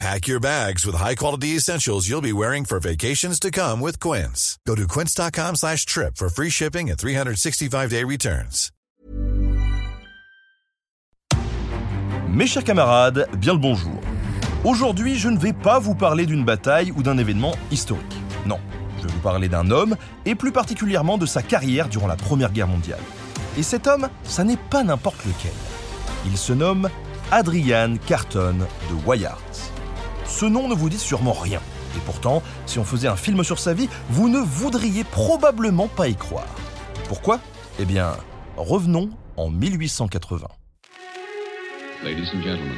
Pack 0.00 0.26
your 0.26 0.40
bags 0.40 0.84
with 0.84 0.96
high-quality 0.96 1.56
essentials 1.56 2.08
you'll 2.08 2.20
be 2.20 2.32
wearing 2.32 2.64
for 2.64 2.78
vacations 2.80 3.38
to 3.40 3.50
come 3.50 3.80
with 3.80 3.98
Quince. 4.00 4.58
Go 4.66 4.74
to 4.74 4.86
quince.com 4.86 5.54
slash 5.56 5.86
trip 5.86 6.16
for 6.16 6.28
free 6.28 6.50
shipping 6.50 6.90
and 6.90 6.98
365-day 6.98 8.04
returns. 8.04 8.70
Mes 12.28 12.48
chers 12.48 12.64
camarades, 12.64 13.28
bien 13.38 13.52
le 13.52 13.60
bonjour. 13.60 14.00
Aujourd'hui, 14.64 15.16
je 15.16 15.28
ne 15.28 15.38
vais 15.38 15.52
pas 15.52 15.78
vous 15.78 15.94
parler 15.94 16.26
d'une 16.26 16.44
bataille 16.44 16.90
ou 16.96 17.02
d'un 17.02 17.16
événement 17.16 17.54
historique. 17.70 18.02
Non, 18.44 18.58
je 18.98 19.06
vais 19.06 19.12
vous 19.12 19.20
parler 19.20 19.48
d'un 19.48 19.70
homme, 19.70 19.96
et 20.26 20.34
plus 20.34 20.50
particulièrement 20.50 21.16
de 21.16 21.26
sa 21.26 21.42
carrière 21.42 21.88
durant 21.88 22.08
la 22.08 22.16
Première 22.16 22.50
Guerre 22.50 22.66
mondiale. 22.66 22.98
Et 23.56 23.62
cet 23.62 23.86
homme, 23.86 24.08
ça 24.24 24.42
n'est 24.42 24.56
pas 24.56 24.82
n'importe 24.82 25.24
lequel. 25.24 25.52
Il 26.26 26.36
se 26.36 26.52
nomme 26.52 26.90
Adrian 27.30 27.94
Carton 28.04 28.56
de 28.58 29.06
Wyatt. 29.06 29.73
Ce 30.36 30.46
nom 30.46 30.66
ne 30.66 30.74
vous 30.74 30.90
dit 30.90 30.98
sûrement 30.98 31.32
rien. 31.32 31.60
Et 31.96 32.00
pourtant, 32.04 32.42
si 32.66 32.80
on 32.80 32.84
faisait 32.84 33.06
un 33.06 33.14
film 33.14 33.44
sur 33.44 33.60
sa 33.60 33.72
vie, 33.72 33.88
vous 34.10 34.28
ne 34.28 34.40
voudriez 34.40 35.04
probablement 35.04 35.86
pas 35.86 36.08
y 36.08 36.16
croire. 36.16 36.48
Pourquoi? 37.06 37.38
Eh 37.78 37.84
bien, 37.84 38.16
revenons 38.56 39.10
en 39.36 39.48
1880. 39.48 40.48
Ladies 42.02 42.28
and 42.34 42.42
gentlemen, 42.42 42.74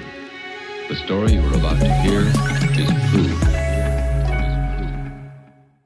the 0.90 0.96
story 0.96 1.32
you're 1.32 1.54
about 1.54 1.80
to 1.80 1.86
hear 2.04 2.26
is 2.78 2.88
true. 3.10 3.34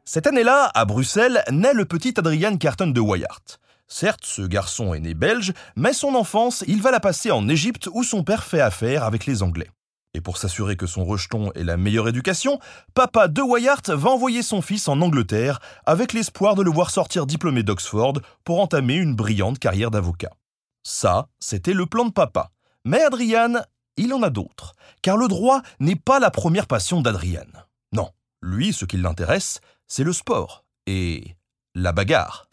Cette 0.04 0.26
année-là, 0.26 0.72
à 0.74 0.84
Bruxelles, 0.86 1.44
naît 1.52 1.72
le 1.72 1.84
petit 1.84 2.14
Adrian 2.18 2.56
Carton 2.56 2.88
de 2.88 3.00
Wyatt. 3.00 3.60
Certes, 3.86 4.24
ce 4.24 4.42
garçon 4.42 4.92
est 4.92 5.00
né 5.00 5.14
belge, 5.14 5.52
mais 5.76 5.92
son 5.92 6.16
enfance, 6.16 6.64
il 6.66 6.82
va 6.82 6.90
la 6.90 6.98
passer 6.98 7.30
en 7.30 7.48
Égypte 7.48 7.88
où 7.92 8.02
son 8.02 8.24
père 8.24 8.42
fait 8.42 8.60
affaire 8.60 9.04
avec 9.04 9.24
les 9.26 9.44
Anglais. 9.44 9.68
Et 10.14 10.20
pour 10.20 10.38
s'assurer 10.38 10.76
que 10.76 10.86
son 10.86 11.04
rejeton 11.04 11.52
ait 11.52 11.62
la 11.62 11.76
meilleure 11.76 12.08
éducation, 12.08 12.58
papa 12.94 13.28
de 13.28 13.42
Wyatt 13.42 13.90
va 13.90 14.10
envoyer 14.10 14.42
son 14.42 14.60
fils 14.60 14.88
en 14.88 15.00
Angleterre 15.00 15.60
avec 15.86 16.12
l'espoir 16.12 16.56
de 16.56 16.62
le 16.62 16.70
voir 16.70 16.90
sortir 16.90 17.26
diplômé 17.26 17.62
d'Oxford 17.62 18.14
pour 18.44 18.60
entamer 18.60 18.96
une 18.96 19.14
brillante 19.14 19.60
carrière 19.60 19.92
d'avocat. 19.92 20.30
Ça, 20.82 21.28
c'était 21.38 21.74
le 21.74 21.86
plan 21.86 22.06
de 22.06 22.12
papa. 22.12 22.50
Mais 22.84 23.02
Adrian, 23.02 23.60
il 23.96 24.12
en 24.12 24.22
a 24.22 24.30
d'autres, 24.30 24.74
car 25.02 25.16
le 25.16 25.28
droit 25.28 25.62
n'est 25.78 25.96
pas 25.96 26.18
la 26.18 26.30
première 26.30 26.66
passion 26.66 27.02
d'Adrian. 27.02 27.46
Non, 27.92 28.10
lui, 28.42 28.72
ce 28.72 28.86
qui 28.86 28.96
l'intéresse, 28.96 29.60
c'est 29.86 30.04
le 30.04 30.12
sport 30.12 30.64
et 30.86 31.36
la 31.74 31.92
bagarre. 31.92 32.46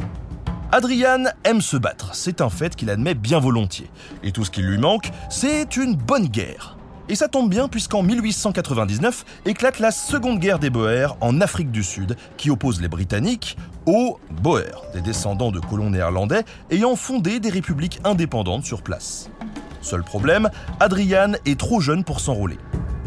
Adrian 0.71 1.23
aime 1.45 1.61
se 1.61 1.77
battre, 1.77 2.13
c'est 2.13 2.41
un 2.41 2.49
fait 2.49 2.75
qu'il 2.75 2.89
admet 2.89 3.15
bien 3.15 3.39
volontiers. 3.39 3.89
Et 4.21 4.33
tout 4.33 4.43
ce 4.43 4.51
qui 4.51 4.61
lui 4.61 4.77
manque, 4.77 5.09
c'est 5.29 5.77
une 5.77 5.95
bonne 5.95 6.27
guerre. 6.27 6.76
Et 7.09 7.15
ça 7.15 7.29
tombe 7.29 7.49
bien 7.49 7.69
puisqu'en 7.69 8.03
1899 8.03 9.25
éclate 9.45 9.79
la 9.79 9.91
Seconde 9.91 10.39
Guerre 10.39 10.59
des 10.59 10.69
Boers 10.69 11.15
en 11.21 11.39
Afrique 11.39 11.71
du 11.71 11.83
Sud 11.83 12.17
qui 12.35 12.49
oppose 12.49 12.81
les 12.81 12.89
Britanniques 12.89 13.57
aux 13.85 14.19
Boers, 14.41 14.83
des 14.93 14.99
descendants 15.01 15.51
de 15.51 15.61
colons 15.61 15.89
néerlandais 15.89 16.43
ayant 16.69 16.97
fondé 16.97 17.39
des 17.39 17.49
républiques 17.49 18.01
indépendantes 18.03 18.65
sur 18.65 18.81
place. 18.81 19.29
Seul 19.81 20.03
problème, 20.03 20.49
Adrian 20.81 21.33
est 21.45 21.57
trop 21.57 21.79
jeune 21.79 22.03
pour 22.03 22.19
s'enrôler. 22.19 22.57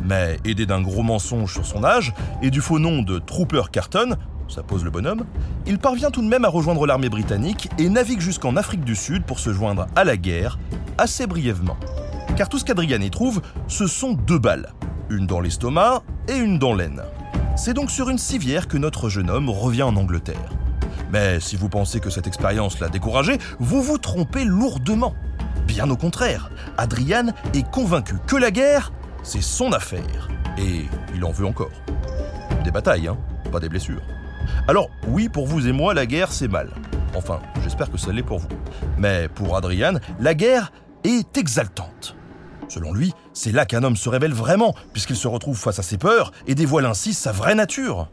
Mais 0.02 0.38
aidé 0.46 0.64
d'un 0.64 0.80
gros 0.80 1.02
mensonge 1.02 1.52
sur 1.52 1.66
son 1.66 1.84
âge 1.84 2.14
et 2.40 2.50
du 2.50 2.62
faux 2.62 2.78
nom 2.78 3.02
de 3.02 3.18
Trooper 3.18 3.64
Carton, 3.70 4.16
ça 4.48 4.62
pose 4.62 4.82
le 4.82 4.90
bonhomme, 4.90 5.26
il 5.66 5.78
parvient 5.78 6.10
tout 6.10 6.22
de 6.22 6.26
même 6.26 6.46
à 6.46 6.48
rejoindre 6.48 6.86
l'armée 6.86 7.10
britannique 7.10 7.68
et 7.78 7.90
navigue 7.90 8.20
jusqu'en 8.20 8.56
Afrique 8.56 8.82
du 8.82 8.96
Sud 8.96 9.24
pour 9.24 9.38
se 9.38 9.52
joindre 9.52 9.86
à 9.94 10.04
la 10.04 10.16
guerre, 10.16 10.58
assez 10.96 11.26
brièvement. 11.26 11.76
Car 12.40 12.48
tout 12.48 12.58
ce 12.58 12.64
qu'Adrian 12.64 13.02
y 13.02 13.10
trouve, 13.10 13.42
ce 13.68 13.86
sont 13.86 14.14
deux 14.14 14.38
balles, 14.38 14.72
une 15.10 15.26
dans 15.26 15.40
l'estomac 15.40 16.02
et 16.26 16.38
une 16.38 16.58
dans 16.58 16.72
l'aine. 16.72 17.02
C'est 17.54 17.74
donc 17.74 17.90
sur 17.90 18.08
une 18.08 18.16
civière 18.16 18.66
que 18.66 18.78
notre 18.78 19.10
jeune 19.10 19.28
homme 19.28 19.50
revient 19.50 19.82
en 19.82 19.94
Angleterre. 19.94 20.48
Mais 21.12 21.38
si 21.38 21.56
vous 21.56 21.68
pensez 21.68 22.00
que 22.00 22.08
cette 22.08 22.26
expérience 22.26 22.80
l'a 22.80 22.88
découragé, 22.88 23.36
vous 23.58 23.82
vous 23.82 23.98
trompez 23.98 24.44
lourdement. 24.44 25.14
Bien 25.66 25.90
au 25.90 25.98
contraire, 25.98 26.50
Adrian 26.78 27.26
est 27.52 27.70
convaincu 27.70 28.16
que 28.26 28.36
la 28.36 28.50
guerre, 28.50 28.90
c'est 29.22 29.42
son 29.42 29.74
affaire. 29.74 30.28
Et 30.56 30.86
il 31.14 31.22
en 31.26 31.32
veut 31.32 31.44
encore. 31.44 31.82
Des 32.64 32.70
batailles, 32.70 33.08
hein, 33.08 33.18
pas 33.52 33.60
des 33.60 33.68
blessures. 33.68 34.00
Alors 34.66 34.88
oui, 35.08 35.28
pour 35.28 35.46
vous 35.46 35.68
et 35.68 35.72
moi, 35.72 35.92
la 35.92 36.06
guerre, 36.06 36.32
c'est 36.32 36.48
mal. 36.48 36.70
Enfin, 37.14 37.40
j'espère 37.62 37.90
que 37.90 37.98
ça 37.98 38.12
l'est 38.12 38.22
pour 38.22 38.38
vous. 38.38 38.48
Mais 38.96 39.28
pour 39.28 39.58
Adrian, 39.58 39.98
la 40.18 40.32
guerre 40.32 40.72
est 41.04 41.36
exaltante. 41.36 42.16
Selon 42.70 42.92
lui, 42.92 43.12
c'est 43.32 43.50
là 43.50 43.66
qu'un 43.66 43.82
homme 43.82 43.96
se 43.96 44.08
révèle 44.08 44.32
vraiment, 44.32 44.76
puisqu'il 44.92 45.16
se 45.16 45.26
retrouve 45.26 45.58
face 45.58 45.80
à 45.80 45.82
ses 45.82 45.98
peurs 45.98 46.30
et 46.46 46.54
dévoile 46.54 46.86
ainsi 46.86 47.14
sa 47.14 47.32
vraie 47.32 47.56
nature. 47.56 48.08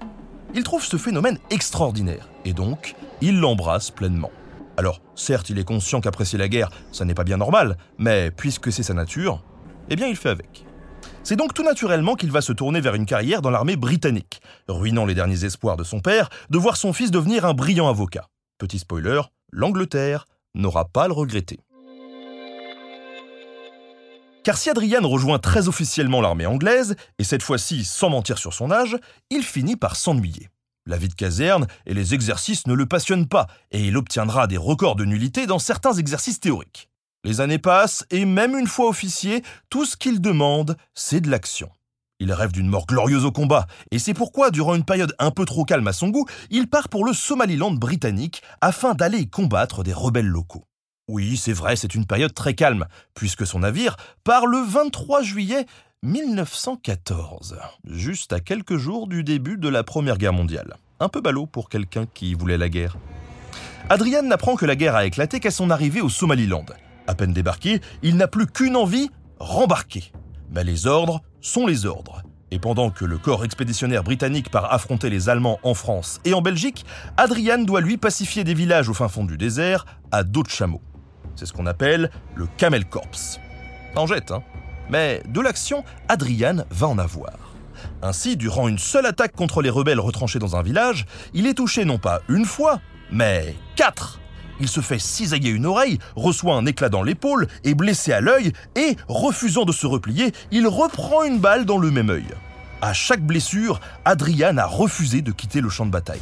Il 0.55 0.63
trouve 0.63 0.83
ce 0.83 0.97
phénomène 0.97 1.37
extraordinaire, 1.51 2.27
et 2.43 2.53
donc, 2.53 2.95
il 3.21 3.39
l'embrasse 3.39 3.91
pleinement. 3.91 4.31
Alors, 4.75 4.99
certes, 5.15 5.51
il 5.51 5.59
est 5.59 5.63
conscient 5.63 6.01
qu'apprécier 6.01 6.39
la 6.39 6.47
guerre, 6.47 6.71
ça 6.91 7.05
n'est 7.05 7.13
pas 7.13 7.23
bien 7.23 7.37
normal, 7.37 7.77
mais 7.99 8.31
puisque 8.31 8.71
c'est 8.71 8.81
sa 8.81 8.95
nature, 8.95 9.43
eh 9.89 9.95
bien 9.95 10.07
il 10.07 10.15
fait 10.15 10.29
avec. 10.29 10.65
C'est 11.21 11.35
donc 11.35 11.53
tout 11.53 11.63
naturellement 11.63 12.15
qu'il 12.15 12.31
va 12.31 12.41
se 12.41 12.53
tourner 12.53 12.81
vers 12.81 12.95
une 12.95 13.05
carrière 13.05 13.43
dans 13.43 13.51
l'armée 13.51 13.75
britannique, 13.75 14.41
ruinant 14.67 15.05
les 15.05 15.13
derniers 15.13 15.45
espoirs 15.45 15.77
de 15.77 15.83
son 15.83 15.99
père 15.99 16.29
de 16.49 16.57
voir 16.57 16.77
son 16.77 16.93
fils 16.93 17.11
devenir 17.11 17.45
un 17.45 17.53
brillant 17.53 17.89
avocat. 17.89 18.27
Petit 18.57 18.79
spoiler, 18.79 19.21
l'Angleterre 19.51 20.25
n'aura 20.55 20.85
pas 20.85 21.07
le 21.07 21.13
regretter. 21.13 21.59
Car 24.47 24.57
si 24.57 24.69
Adrian 24.69 25.05
rejoint 25.05 25.39
très 25.39 25.67
officiellement 25.67 26.21
l'armée 26.21 26.45
anglaise, 26.45 26.95
et 27.19 27.25
cette 27.25 27.43
fois-ci 27.43 27.83
sans 27.83 28.09
mentir 28.09 28.37
sur 28.37 28.53
son 28.53 28.71
âge, 28.71 28.95
il 29.29 29.43
finit 29.43 29.75
par 29.75 29.97
s'ennuyer. 29.97 30.47
La 30.85 30.95
vie 30.95 31.09
de 31.09 31.15
caserne 31.15 31.67
et 31.85 31.93
les 31.93 32.13
exercices 32.13 32.65
ne 32.65 32.73
le 32.73 32.85
passionnent 32.85 33.27
pas, 33.27 33.47
et 33.71 33.83
il 33.83 33.97
obtiendra 33.97 34.47
des 34.47 34.55
records 34.55 34.95
de 34.95 35.03
nullité 35.03 35.47
dans 35.47 35.59
certains 35.59 35.91
exercices 35.91 36.39
théoriques. 36.39 36.87
Les 37.25 37.41
années 37.41 37.59
passent, 37.59 38.05
et 38.09 38.23
même 38.23 38.57
une 38.57 38.67
fois 38.67 38.87
officier, 38.87 39.43
tout 39.69 39.83
ce 39.83 39.97
qu'il 39.97 40.21
demande, 40.21 40.77
c'est 40.93 41.19
de 41.19 41.29
l'action. 41.29 41.69
Il 42.21 42.31
rêve 42.31 42.53
d'une 42.53 42.69
mort 42.69 42.85
glorieuse 42.85 43.25
au 43.25 43.33
combat, 43.33 43.67
et 43.91 43.99
c'est 43.99 44.13
pourquoi, 44.13 44.49
durant 44.49 44.75
une 44.75 44.85
période 44.85 45.13
un 45.19 45.31
peu 45.31 45.43
trop 45.43 45.65
calme 45.65 45.89
à 45.89 45.91
son 45.91 46.07
goût, 46.07 46.25
il 46.51 46.69
part 46.69 46.87
pour 46.87 47.03
le 47.03 47.11
Somaliland 47.11 47.71
britannique 47.71 48.41
afin 48.61 48.93
d'aller 48.93 49.19
y 49.19 49.29
combattre 49.29 49.83
des 49.83 49.91
rebelles 49.91 50.25
locaux. 50.25 50.66
Oui, 51.09 51.37
c'est 51.37 51.53
vrai, 51.53 51.77
c'est 51.77 51.95
une 51.95 52.05
période 52.05 52.33
très 52.33 52.53
calme, 52.53 52.85
puisque 53.13 53.47
son 53.47 53.59
navire 53.59 53.95
part 54.25 54.45
le 54.45 54.57
23 54.57 55.21
juillet 55.21 55.65
1914, 56.03 57.57
juste 57.85 58.33
à 58.33 58.41
quelques 58.41 58.75
jours 58.75 59.07
du 59.07 59.23
début 59.23 59.55
de 59.55 59.69
la 59.69 59.83
Première 59.83 60.17
Guerre 60.17 60.33
mondiale. 60.33 60.75
Un 60.99 61.07
peu 61.07 61.21
ballot 61.21 61.45
pour 61.45 61.69
quelqu'un 61.69 62.07
qui 62.13 62.33
voulait 62.33 62.57
la 62.57 62.67
guerre. 62.67 62.97
Adrian 63.89 64.23
n'apprend 64.23 64.57
que 64.57 64.65
la 64.65 64.75
guerre 64.75 64.97
a 64.97 65.05
éclaté 65.05 65.39
qu'à 65.39 65.49
son 65.49 65.69
arrivée 65.69 66.01
au 66.01 66.09
Somaliland. 66.09 66.65
À 67.07 67.15
peine 67.15 67.31
débarqué, 67.31 67.79
il 68.03 68.17
n'a 68.17 68.27
plus 68.27 68.45
qu'une 68.45 68.75
envie, 68.75 69.09
rembarquer. 69.39 70.11
Mais 70.51 70.65
les 70.65 70.87
ordres 70.87 71.21
sont 71.39 71.65
les 71.65 71.85
ordres. 71.85 72.21
Et 72.51 72.59
pendant 72.59 72.89
que 72.89 73.05
le 73.05 73.17
corps 73.17 73.45
expéditionnaire 73.45 74.03
britannique 74.03 74.51
part 74.51 74.73
affronter 74.73 75.09
les 75.09 75.29
Allemands 75.29 75.59
en 75.63 75.73
France 75.73 76.19
et 76.25 76.33
en 76.33 76.41
Belgique, 76.41 76.85
Adrian 77.15 77.59
doit 77.59 77.79
lui 77.79 77.95
pacifier 77.95 78.43
des 78.43 78.53
villages 78.53 78.89
au 78.89 78.93
fin 78.93 79.07
fond 79.07 79.23
du 79.23 79.37
désert 79.37 79.85
à 80.11 80.25
dos 80.25 80.43
de. 80.43 80.81
C'est 81.37 81.45
ce 81.45 81.53
qu'on 81.53 81.67
appelle 81.67 82.09
le 82.35 82.47
Camel 82.57 82.85
Corps. 82.85 83.05
En 83.95 84.07
jette, 84.07 84.31
hein 84.31 84.41
Mais 84.89 85.21
de 85.29 85.39
l'action, 85.39 85.83
Adrian 86.09 86.65
va 86.71 86.87
en 86.87 86.97
avoir. 86.97 87.33
Ainsi, 88.01 88.37
durant 88.37 88.67
une 88.67 88.79
seule 88.79 89.05
attaque 89.05 89.35
contre 89.35 89.61
les 89.61 89.69
rebelles 89.69 89.99
retranchés 89.99 90.39
dans 90.39 90.55
un 90.55 90.63
village, 90.63 91.05
il 91.35 91.45
est 91.45 91.53
touché 91.53 91.85
non 91.85 91.99
pas 91.99 92.21
une 92.27 92.45
fois, 92.45 92.81
mais 93.11 93.55
quatre. 93.75 94.19
Il 94.59 94.67
se 94.67 94.81
fait 94.81 94.97
cisailler 94.97 95.51
une 95.51 95.67
oreille, 95.67 95.99
reçoit 96.15 96.55
un 96.55 96.65
éclat 96.65 96.89
dans 96.89 97.03
l'épaule, 97.03 97.47
est 97.63 97.75
blessé 97.75 98.13
à 98.13 98.19
l'œil 98.19 98.51
et, 98.75 98.95
refusant 99.07 99.65
de 99.65 99.71
se 99.71 99.85
replier, 99.85 100.31
il 100.49 100.67
reprend 100.67 101.23
une 101.23 101.37
balle 101.37 101.65
dans 101.65 101.77
le 101.77 101.91
même 101.91 102.09
œil. 102.09 102.25
À 102.81 102.93
chaque 102.93 103.21
blessure, 103.21 103.79
Adrian 104.05 104.57
a 104.57 104.65
refusé 104.65 105.21
de 105.21 105.31
quitter 105.31 105.61
le 105.61 105.69
champ 105.69 105.85
de 105.85 105.91
bataille. 105.91 106.19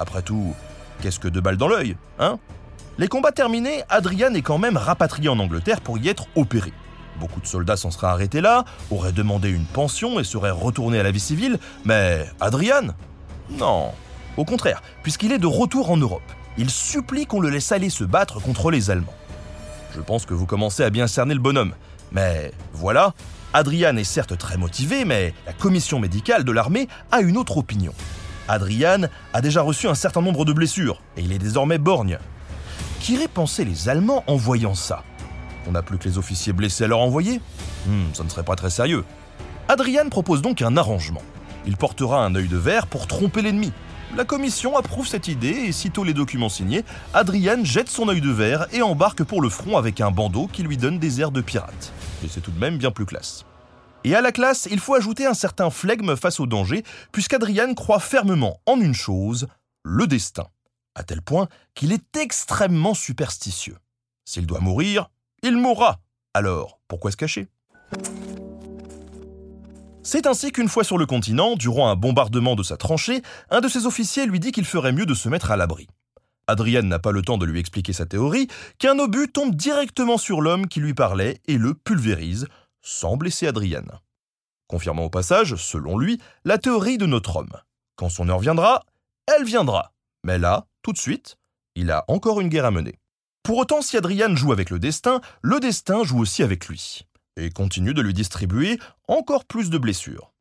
Après 0.00 0.22
tout, 0.22 0.52
qu'est-ce 1.00 1.20
que 1.20 1.28
deux 1.28 1.40
balles 1.40 1.56
dans 1.56 1.68
l'œil, 1.68 1.96
hein? 2.18 2.40
Les 2.98 3.08
combats 3.08 3.32
terminés, 3.32 3.82
Adrian 3.88 4.34
est 4.34 4.42
quand 4.42 4.58
même 4.58 4.76
rapatrié 4.76 5.28
en 5.28 5.38
Angleterre 5.38 5.80
pour 5.80 5.98
y 5.98 6.08
être 6.08 6.26
opéré. 6.36 6.72
Beaucoup 7.18 7.40
de 7.40 7.46
soldats 7.46 7.76
s'en 7.76 7.90
seraient 7.90 8.08
arrêtés 8.08 8.40
là, 8.40 8.64
auraient 8.90 9.12
demandé 9.12 9.48
une 9.50 9.64
pension 9.64 10.20
et 10.20 10.24
seraient 10.24 10.50
retournés 10.50 10.98
à 10.98 11.02
la 11.02 11.10
vie 11.10 11.20
civile, 11.20 11.58
mais 11.84 12.26
Adrian 12.40 12.94
Non. 13.50 13.92
Au 14.36 14.44
contraire, 14.44 14.82
puisqu'il 15.02 15.32
est 15.32 15.38
de 15.38 15.46
retour 15.46 15.90
en 15.90 15.96
Europe. 15.96 16.22
il 16.58 16.68
supplie 16.68 17.26
qu'on 17.26 17.40
le 17.40 17.48
laisse 17.48 17.72
aller 17.72 17.88
se 17.90 18.04
battre 18.04 18.40
contre 18.40 18.70
les 18.70 18.90
Allemands. 18.90 19.14
Je 19.94 20.00
pense 20.00 20.26
que 20.26 20.34
vous 20.34 20.46
commencez 20.46 20.82
à 20.82 20.90
bien 20.90 21.06
cerner 21.06 21.34
le 21.34 21.40
bonhomme. 21.40 21.72
Mais 22.12 22.52
voilà, 22.72 23.14
Adrian 23.54 23.96
est 23.96 24.04
certes 24.04 24.36
très 24.36 24.56
motivé, 24.58 25.04
mais 25.04 25.34
la 25.46 25.52
commission 25.52 25.98
médicale 25.98 26.44
de 26.44 26.52
l'armée 26.52 26.88
a 27.10 27.20
une 27.20 27.36
autre 27.38 27.56
opinion. 27.56 27.94
Adrian 28.48 29.08
a 29.32 29.40
déjà 29.40 29.62
reçu 29.62 29.88
un 29.88 29.94
certain 29.94 30.20
nombre 30.20 30.44
de 30.44 30.52
blessures, 30.52 31.00
et 31.16 31.22
il 31.22 31.32
est 31.32 31.38
désormais 31.38 31.78
borgne. 31.78 32.18
Qu'iraient 33.02 33.26
penser 33.26 33.64
les 33.64 33.88
Allemands 33.88 34.22
en 34.28 34.36
voyant 34.36 34.76
ça 34.76 35.02
On 35.66 35.72
n'a 35.72 35.82
plus 35.82 35.98
que 35.98 36.08
les 36.08 36.18
officiers 36.18 36.52
blessés 36.52 36.84
à 36.84 36.86
leur 36.86 37.00
envoyer 37.00 37.40
Hmm, 37.84 38.14
ça 38.14 38.22
ne 38.22 38.28
serait 38.28 38.44
pas 38.44 38.54
très 38.54 38.70
sérieux. 38.70 39.04
Adrian 39.68 40.08
propose 40.08 40.40
donc 40.40 40.62
un 40.62 40.76
arrangement. 40.76 41.22
Il 41.66 41.76
portera 41.76 42.24
un 42.24 42.32
œil 42.36 42.46
de 42.46 42.56
verre 42.56 42.86
pour 42.86 43.08
tromper 43.08 43.42
l'ennemi. 43.42 43.72
La 44.16 44.24
commission 44.24 44.76
approuve 44.76 45.08
cette 45.08 45.26
idée 45.26 45.48
et 45.48 45.72
sitôt 45.72 46.04
les 46.04 46.14
documents 46.14 46.48
signés, 46.48 46.84
Adrian 47.12 47.64
jette 47.64 47.90
son 47.90 48.08
œil 48.08 48.20
de 48.20 48.30
verre 48.30 48.66
et 48.72 48.82
embarque 48.82 49.24
pour 49.24 49.42
le 49.42 49.48
front 49.48 49.76
avec 49.76 50.00
un 50.00 50.12
bandeau 50.12 50.46
qui 50.46 50.62
lui 50.62 50.76
donne 50.76 51.00
des 51.00 51.20
airs 51.20 51.32
de 51.32 51.40
pirate. 51.40 51.92
Et 52.24 52.28
c'est 52.28 52.40
tout 52.40 52.52
de 52.52 52.60
même 52.60 52.78
bien 52.78 52.92
plus 52.92 53.06
classe. 53.06 53.44
Et 54.04 54.14
à 54.14 54.20
la 54.20 54.30
classe, 54.30 54.68
il 54.70 54.78
faut 54.78 54.94
ajouter 54.94 55.26
un 55.26 55.34
certain 55.34 55.70
flegme 55.70 56.14
face 56.14 56.38
au 56.38 56.46
danger, 56.46 56.84
puisqu'Adrian 57.10 57.74
croit 57.74 57.98
fermement 57.98 58.60
en 58.66 58.80
une 58.80 58.94
chose, 58.94 59.48
le 59.82 60.06
destin. 60.06 60.46
À 60.94 61.04
tel 61.04 61.22
point 61.22 61.48
qu'il 61.74 61.92
est 61.92 62.16
extrêmement 62.16 62.94
superstitieux. 62.94 63.76
S'il 64.24 64.46
doit 64.46 64.60
mourir, 64.60 65.10
il 65.42 65.56
mourra. 65.56 66.00
Alors, 66.34 66.80
pourquoi 66.88 67.10
se 67.10 67.16
cacher? 67.16 67.48
C'est 70.02 70.26
ainsi 70.26 70.50
qu'une 70.50 70.68
fois 70.68 70.84
sur 70.84 70.98
le 70.98 71.06
continent, 71.06 71.54
durant 71.54 71.88
un 71.88 71.96
bombardement 71.96 72.56
de 72.56 72.62
sa 72.62 72.76
tranchée, 72.76 73.22
un 73.50 73.60
de 73.60 73.68
ses 73.68 73.86
officiers 73.86 74.26
lui 74.26 74.40
dit 74.40 74.52
qu'il 74.52 74.64
ferait 74.64 74.92
mieux 74.92 75.06
de 75.06 75.14
se 75.14 75.28
mettre 75.28 75.50
à 75.50 75.56
l'abri. 75.56 75.86
Adrian 76.48 76.82
n'a 76.82 76.98
pas 76.98 77.12
le 77.12 77.22
temps 77.22 77.38
de 77.38 77.46
lui 77.46 77.60
expliquer 77.60 77.92
sa 77.92 78.04
théorie, 78.04 78.48
qu'un 78.78 78.98
obus 78.98 79.28
tombe 79.28 79.54
directement 79.54 80.18
sur 80.18 80.40
l'homme 80.40 80.66
qui 80.66 80.80
lui 80.80 80.92
parlait 80.92 81.40
et 81.46 81.56
le 81.56 81.74
pulvérise, 81.74 82.48
sans 82.80 83.16
blesser 83.16 83.46
Adrian. 83.46 83.84
Confirmant 84.66 85.04
au 85.04 85.10
passage, 85.10 85.54
selon 85.54 85.96
lui, 85.96 86.20
la 86.44 86.58
théorie 86.58 86.98
de 86.98 87.06
notre 87.06 87.36
homme. 87.36 87.52
Quand 87.94 88.08
son 88.08 88.28
heure 88.28 88.40
viendra, 88.40 88.84
elle 89.26 89.44
viendra. 89.44 89.92
Mais 90.24 90.38
là, 90.38 90.66
tout 90.82 90.92
de 90.92 90.98
suite, 90.98 91.36
il 91.74 91.90
a 91.90 92.04
encore 92.08 92.40
une 92.40 92.48
guerre 92.48 92.66
à 92.66 92.70
mener. 92.70 92.98
Pour 93.42 93.58
autant, 93.58 93.82
si 93.82 93.96
Adrian 93.96 94.36
joue 94.36 94.52
avec 94.52 94.70
le 94.70 94.78
destin, 94.78 95.20
le 95.42 95.58
destin 95.58 96.04
joue 96.04 96.20
aussi 96.20 96.42
avec 96.42 96.68
lui 96.68 97.06
et 97.36 97.50
continue 97.50 97.94
de 97.94 98.02
lui 98.02 98.12
distribuer 98.12 98.78
encore 99.08 99.44
plus 99.44 99.70
de 99.70 99.78
blessures. 99.78 100.32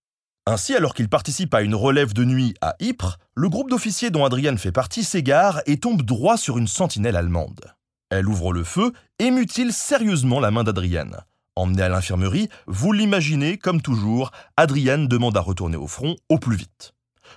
Ainsi, 0.47 0.75
alors 0.75 0.93
qu'il 0.93 1.07
participe 1.07 1.53
à 1.53 1.61
une 1.61 1.75
relève 1.75 2.13
de 2.13 2.25
nuit 2.25 2.55
à 2.61 2.75
Ypres, 2.79 3.19
le 3.35 3.47
groupe 3.47 3.69
d'officiers 3.69 4.09
dont 4.09 4.25
Adrian 4.25 4.57
fait 4.57 4.71
partie 4.71 5.03
s'égare 5.03 5.61
et 5.67 5.77
tombe 5.77 6.01
droit 6.01 6.37
sur 6.37 6.57
une 6.57 6.67
sentinelle 6.67 7.15
allemande. 7.15 7.61
Elle 8.09 8.27
ouvre 8.27 8.51
le 8.51 8.63
feu 8.63 8.91
et 9.19 9.31
mutile 9.31 9.71
sérieusement 9.71 10.39
la 10.39 10.51
main 10.51 10.63
d'Adrian. 10.63 11.11
Emmené 11.55 11.83
à 11.83 11.89
l'infirmerie, 11.89 12.49
vous 12.65 12.91
l'imaginez, 12.91 13.57
comme 13.57 13.81
toujours, 13.81 14.31
Adrian 14.57 14.99
demande 14.99 15.37
à 15.37 15.41
retourner 15.41 15.77
au 15.77 15.87
front 15.87 16.15
au 16.29 16.39
plus 16.39 16.55
vite. 16.55 16.93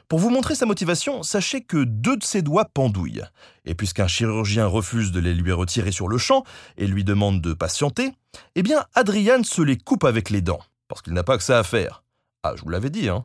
Pour 0.09 0.19
vous 0.19 0.31
montrer 0.31 0.55
sa 0.55 0.67
motivation, 0.67 1.23
sachez 1.23 1.63
que 1.63 1.85
deux 1.85 2.17
de 2.17 2.25
ses 2.25 2.43
doigts 2.43 2.67
pendouillent. 2.67 3.25
Et 3.65 3.75
puisqu'un 3.75 4.07
chirurgien 4.07 4.67
refuse 4.67 5.13
de 5.13 5.21
les 5.21 5.35
lui 5.35 5.53
retirer 5.53 5.93
sur 5.93 6.09
le 6.09 6.19
champ 6.19 6.45
et 6.77 6.87
lui 6.87 7.05
demande 7.05 7.41
de 7.41 7.53
patienter, 7.53 8.13
eh 8.55 8.63
bien 8.63 8.85
Adrian 8.95 9.43
se 9.43 9.63
les 9.63 9.77
coupe 9.77 10.05
avec 10.05 10.31
les 10.31 10.41
dents, 10.41 10.61
parce 10.89 11.03
qu'il 11.03 11.13
n'a 11.13 11.23
pas 11.23 11.37
que 11.39 11.45
ça 11.45 11.59
à 11.59 11.63
faire. 11.63 12.03
Ah, 12.43 12.53
je 12.57 12.63
vous 12.63 12.69
l'avais 12.69 12.91
dit, 12.91 13.09
hein. 13.09 13.25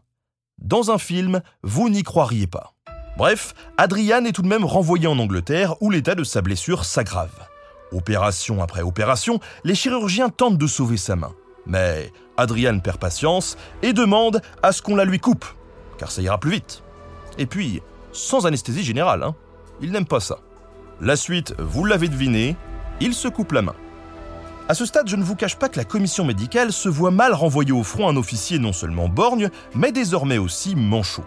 Dans 0.59 0.91
un 0.91 0.97
film, 0.97 1.41
vous 1.63 1.89
n'y 1.89 2.03
croiriez 2.03 2.47
pas. 2.47 2.73
Bref, 3.17 3.53
Adrian 3.77 4.23
est 4.25 4.31
tout 4.31 4.41
de 4.41 4.47
même 4.47 4.65
renvoyé 4.65 5.07
en 5.07 5.19
Angleterre 5.19 5.75
où 5.81 5.89
l'état 5.89 6.15
de 6.15 6.23
sa 6.23 6.41
blessure 6.41 6.85
s'aggrave. 6.85 7.47
Opération 7.91 8.61
après 8.61 8.81
opération, 8.81 9.39
les 9.63 9.75
chirurgiens 9.75 10.29
tentent 10.29 10.57
de 10.57 10.67
sauver 10.67 10.97
sa 10.97 11.15
main. 11.15 11.33
Mais 11.65 12.11
Adrian 12.37 12.79
perd 12.79 12.97
patience 12.97 13.57
et 13.81 13.93
demande 13.93 14.41
à 14.63 14.71
ce 14.71 14.81
qu'on 14.81 14.95
la 14.95 15.05
lui 15.05 15.19
coupe 15.19 15.45
car 15.99 16.09
ça 16.11 16.21
ira 16.21 16.39
plus 16.39 16.51
vite. 16.51 16.81
Et 17.37 17.45
puis, 17.45 17.83
sans 18.11 18.47
anesthésie 18.47 18.83
générale, 18.83 19.21
hein. 19.21 19.35
il 19.81 19.91
n'aime 19.91 20.07
pas 20.07 20.19
ça. 20.19 20.39
La 21.01 21.15
suite, 21.15 21.53
vous 21.59 21.85
l'avez 21.85 22.07
deviné, 22.07 22.55
il 22.99 23.13
se 23.13 23.27
coupe 23.27 23.51
la 23.51 23.61
main. 23.61 23.75
À 24.67 24.73
ce 24.73 24.85
stade, 24.85 25.07
je 25.07 25.15
ne 25.15 25.23
vous 25.23 25.35
cache 25.35 25.55
pas 25.55 25.69
que 25.69 25.77
la 25.77 25.83
commission 25.83 26.25
médicale 26.25 26.71
se 26.71 26.89
voit 26.89 27.11
mal 27.11 27.33
renvoyer 27.33 27.71
au 27.71 27.83
front 27.83 28.07
un 28.07 28.15
officier 28.15 28.59
non 28.59 28.73
seulement 28.73 29.09
borgne, 29.09 29.49
mais 29.73 29.91
désormais 29.91 30.37
aussi 30.37 30.75
manchot. 30.75 31.23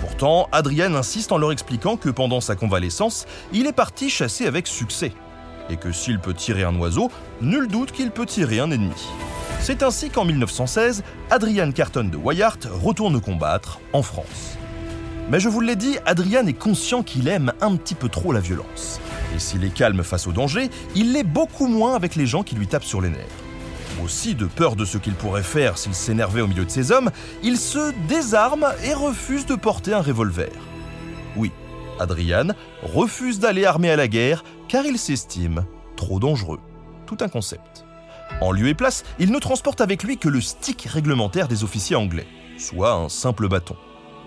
Pourtant, 0.00 0.48
Adrian 0.52 0.94
insiste 0.94 1.32
en 1.32 1.38
leur 1.38 1.52
expliquant 1.52 1.96
que 1.96 2.08
pendant 2.08 2.40
sa 2.40 2.56
convalescence, 2.56 3.26
il 3.52 3.66
est 3.66 3.72
parti 3.72 4.10
chasser 4.10 4.46
avec 4.46 4.66
succès. 4.66 5.12
Et 5.70 5.76
que 5.76 5.92
s'il 5.92 6.18
peut 6.18 6.34
tirer 6.34 6.64
un 6.64 6.76
oiseau, 6.76 7.10
nul 7.40 7.68
doute 7.68 7.92
qu'il 7.92 8.10
peut 8.10 8.26
tirer 8.26 8.60
un 8.60 8.70
ennemi. 8.70 9.06
C'est 9.62 9.84
ainsi 9.84 10.10
qu'en 10.10 10.24
1916, 10.24 11.04
Adrian 11.30 11.70
Carton 11.70 12.02
de 12.02 12.16
Wyatt 12.16 12.66
retourne 12.82 13.20
combattre 13.20 13.78
en 13.92 14.02
France. 14.02 14.58
Mais 15.30 15.38
je 15.38 15.48
vous 15.48 15.60
l'ai 15.60 15.76
dit, 15.76 15.98
Adrian 16.04 16.44
est 16.48 16.52
conscient 16.52 17.04
qu'il 17.04 17.28
aime 17.28 17.52
un 17.60 17.76
petit 17.76 17.94
peu 17.94 18.08
trop 18.08 18.32
la 18.32 18.40
violence. 18.40 19.00
Et 19.36 19.38
s'il 19.38 19.62
est 19.62 19.72
calme 19.72 20.02
face 20.02 20.26
au 20.26 20.32
danger, 20.32 20.68
il 20.96 21.12
l'est 21.12 21.22
beaucoup 21.22 21.68
moins 21.68 21.94
avec 21.94 22.16
les 22.16 22.26
gens 22.26 22.42
qui 22.42 22.56
lui 22.56 22.66
tapent 22.66 22.82
sur 22.82 23.00
les 23.00 23.10
nerfs. 23.10 23.20
Aussi, 24.02 24.34
de 24.34 24.46
peur 24.46 24.74
de 24.74 24.84
ce 24.84 24.98
qu'il 24.98 25.14
pourrait 25.14 25.44
faire 25.44 25.78
s'il 25.78 25.94
s'énervait 25.94 26.40
au 26.40 26.48
milieu 26.48 26.64
de 26.64 26.70
ses 26.70 26.90
hommes, 26.90 27.12
il 27.44 27.56
se 27.56 27.92
désarme 28.08 28.66
et 28.82 28.94
refuse 28.94 29.46
de 29.46 29.54
porter 29.54 29.92
un 29.94 30.02
revolver. 30.02 30.50
Oui, 31.36 31.52
Adrian 32.00 32.48
refuse 32.82 33.38
d'aller 33.38 33.64
armé 33.64 33.92
à 33.92 33.96
la 33.96 34.08
guerre 34.08 34.42
car 34.66 34.84
il 34.86 34.98
s'estime 34.98 35.64
trop 35.94 36.18
dangereux. 36.18 36.58
Tout 37.06 37.18
un 37.20 37.28
concept. 37.28 37.84
En 38.40 38.50
lieu 38.50 38.68
et 38.68 38.74
place, 38.74 39.04
il 39.18 39.30
ne 39.30 39.38
transporte 39.38 39.80
avec 39.80 40.02
lui 40.02 40.18
que 40.18 40.28
le 40.28 40.40
stick 40.40 40.82
réglementaire 40.82 41.48
des 41.48 41.64
officiers 41.64 41.96
anglais, 41.96 42.26
soit 42.58 42.92
un 42.92 43.08
simple 43.08 43.48
bâton. 43.48 43.76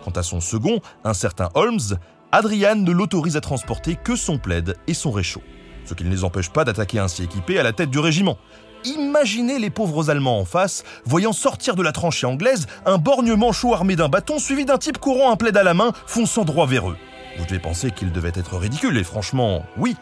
Quant 0.03 0.11
à 0.11 0.23
son 0.23 0.39
second, 0.39 0.81
un 1.03 1.13
certain 1.13 1.49
Holmes, 1.53 1.97
Adrian 2.31 2.75
ne 2.75 2.91
l'autorise 2.91 3.37
à 3.37 3.41
transporter 3.41 3.95
que 3.95 4.15
son 4.15 4.37
plaid 4.37 4.75
et 4.87 4.93
son 4.93 5.11
réchaud, 5.11 5.41
ce 5.85 5.93
qui 5.93 6.03
ne 6.03 6.09
les 6.09 6.23
empêche 6.23 6.49
pas 6.49 6.63
d'attaquer 6.63 6.99
ainsi 6.99 7.23
équipés 7.23 7.59
à 7.59 7.63
la 7.63 7.73
tête 7.73 7.89
du 7.89 7.99
régiment. 7.99 8.37
Imaginez 8.85 9.57
les 9.57 9.71
pauvres 9.71 10.11
Allemands 10.11 10.39
en 10.39 10.45
face, 10.45 10.83
voyant 11.05 11.33
sortir 11.33 11.75
de 11.75 11.81
la 11.81 11.91
tranchée 11.91 12.27
anglaise 12.27 12.67
un 12.85 12.99
borgne 12.99 13.33
manchot 13.33 13.73
armé 13.73 13.95
d'un 13.95 14.09
bâton 14.09 14.37
suivi 14.37 14.63
d'un 14.65 14.77
type 14.77 14.99
courant 14.99 15.31
un 15.31 15.35
plaid 15.37 15.57
à 15.57 15.63
la 15.63 15.73
main, 15.73 15.91
fonçant 16.05 16.45
droit 16.45 16.67
vers 16.67 16.89
eux. 16.89 16.97
Vous 17.37 17.45
devez 17.45 17.59
penser 17.59 17.91
qu'il 17.91 18.11
devait 18.11 18.31
être 18.35 18.57
ridicule, 18.57 18.97
et 18.97 19.03
franchement, 19.03 19.65
oui. 19.77 19.95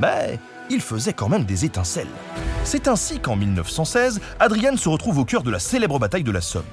Mais 0.00 0.38
il 0.70 0.80
faisait 0.80 1.12
quand 1.12 1.28
même 1.28 1.44
des 1.44 1.64
étincelles. 1.64 2.08
C'est 2.64 2.88
ainsi 2.88 3.20
qu'en 3.20 3.36
1916, 3.36 4.20
Adrian 4.40 4.76
se 4.76 4.88
retrouve 4.88 5.18
au 5.18 5.24
cœur 5.24 5.42
de 5.42 5.50
la 5.50 5.58
célèbre 5.58 5.98
bataille 5.98 6.24
de 6.24 6.30
la 6.30 6.40
Somme. 6.40 6.64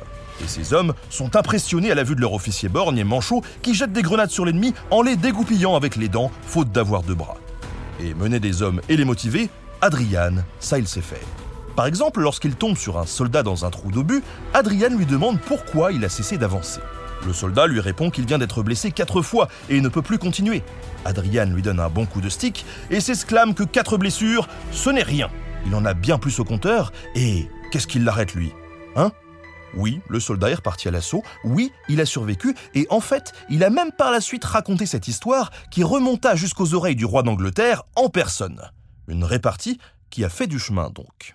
Et 0.44 0.48
ces 0.48 0.74
hommes 0.74 0.94
sont 1.10 1.36
impressionnés 1.36 1.92
à 1.92 1.96
la 1.96 2.04
vue 2.04 2.16
de 2.16 2.22
leur 2.22 2.34
officier 2.34 2.68
borgne 2.68 2.98
et 2.98 3.04
manchot 3.04 3.42
qui 3.62 3.74
jette 3.74 3.94
des 3.94 4.02
grenades 4.02 4.32
sur 4.32 4.46
l'ennemi 4.46 4.74
en 4.92 5.02
les 5.02 5.16
dégoupillant 5.16 5.76
avec 5.76 5.96
les 5.96 6.10
dents, 6.10 6.32
faute 6.46 6.72
d'avoir 6.72 7.04
deux 7.04 7.16
bras. 7.16 7.38
Et 8.02 8.14
mener 8.14 8.40
des 8.40 8.62
hommes 8.62 8.82
et 8.90 8.98
les 8.98 9.06
motiver, 9.06 9.50
Adrian, 9.82 10.36
ça 10.60 10.78
il 10.78 10.88
sait 10.88 11.02
faire. 11.02 11.20
Par 11.76 11.86
exemple, 11.86 12.22
lorsqu'il 12.22 12.56
tombe 12.56 12.78
sur 12.78 12.98
un 12.98 13.06
soldat 13.06 13.44
dans 13.44 13.66
un 13.66 13.70
trou 13.70 13.92
d'obus, 13.92 14.24
Adrian 14.54 14.90
lui 14.90 15.06
demande 15.06 15.40
pourquoi 15.40 15.92
il 15.92 16.04
a 16.06 16.10
cessé 16.10 16.38
d'avancer. 16.38 16.80
Le 17.26 17.34
soldat 17.34 17.68
lui 17.68 17.80
répond 17.80 18.12
qu'il 18.12 18.26
vient 18.26 18.38
d'être 18.38 18.62
blessé 18.62 18.92
quatre 18.92 19.22
fois 19.22 19.48
et 19.70 19.82
ne 19.82 19.90
peut 19.90 20.02
plus 20.02 20.20
continuer. 20.20 20.64
Adrian 21.06 21.46
lui 21.46 21.62
donne 21.62 21.80
un 21.80 21.90
bon 21.90 22.06
coup 22.06 22.22
de 22.22 22.30
stick 22.30 22.66
et 22.92 23.00
s'exclame 23.00 23.54
que 23.54 23.64
quatre 23.64 23.98
blessures, 23.98 24.48
ce 24.72 24.90
n'est 24.90 25.04
rien. 25.04 25.30
Il 25.66 25.74
en 25.74 25.86
a 25.86 25.94
bien 25.94 26.20
plus 26.20 26.40
au 26.40 26.44
compteur 26.44 26.92
et 27.16 27.50
qu'est-ce 27.72 27.88
qu'il 27.88 28.04
l'arrête 28.04 28.36
lui? 28.36 28.52
Hein? 28.96 29.12
Oui, 29.76 30.00
le 30.08 30.20
soldat 30.20 30.52
est 30.52 30.56
reparti 30.56 30.88
à 30.88 30.92
l'assaut, 30.92 31.24
oui, 31.44 31.72
il 31.90 32.00
a 32.00 32.06
survécu, 32.06 32.56
et 32.76 32.88
en 32.90 33.02
fait, 33.02 33.34
il 33.50 33.62
a 33.64 33.70
même 33.70 33.92
par 33.92 34.10
la 34.10 34.22
suite 34.22 34.46
raconté 34.46 34.86
cette 34.86 35.10
histoire 35.10 35.52
qui 35.70 35.84
remonta 35.84 36.36
jusqu'aux 36.36 36.76
oreilles 36.76 36.96
du 36.96 37.04
roi 37.04 37.24
d'Angleterre 37.24 37.84
en 37.96 38.08
personne. 38.08 38.62
Une 39.10 39.26
répartie 39.26 39.80
qui 40.10 40.24
a 40.24 40.30
fait 40.30 40.48
du 40.48 40.60
chemin 40.60 40.92
donc. 40.92 41.35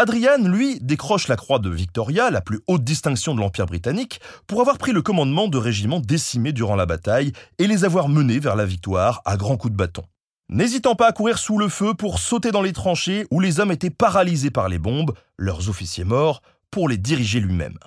Adrian, 0.00 0.38
lui, 0.44 0.78
décroche 0.80 1.26
la 1.26 1.34
croix 1.34 1.58
de 1.58 1.68
Victoria, 1.68 2.30
la 2.30 2.40
plus 2.40 2.60
haute 2.68 2.84
distinction 2.84 3.34
de 3.34 3.40
l'Empire 3.40 3.66
britannique, 3.66 4.20
pour 4.46 4.60
avoir 4.60 4.78
pris 4.78 4.92
le 4.92 5.02
commandement 5.02 5.48
de 5.48 5.58
régiments 5.58 5.98
décimés 5.98 6.52
durant 6.52 6.76
la 6.76 6.86
bataille 6.86 7.32
et 7.58 7.66
les 7.66 7.84
avoir 7.84 8.08
menés 8.08 8.38
vers 8.38 8.54
la 8.54 8.64
victoire 8.64 9.22
à 9.24 9.36
grands 9.36 9.56
coups 9.56 9.72
de 9.72 9.76
bâton. 9.76 10.04
N'hésitant 10.50 10.94
pas 10.94 11.08
à 11.08 11.12
courir 11.12 11.36
sous 11.36 11.58
le 11.58 11.68
feu 11.68 11.94
pour 11.94 12.20
sauter 12.20 12.52
dans 12.52 12.62
les 12.62 12.72
tranchées 12.72 13.26
où 13.32 13.40
les 13.40 13.58
hommes 13.58 13.72
étaient 13.72 13.90
paralysés 13.90 14.52
par 14.52 14.68
les 14.68 14.78
bombes, 14.78 15.14
leurs 15.36 15.68
officiers 15.68 16.04
morts, 16.04 16.42
pour 16.70 16.88
les 16.88 16.96
diriger 16.96 17.40
lui-même. 17.40 17.80